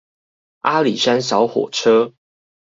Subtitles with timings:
[0.61, 2.13] 阿里山小火車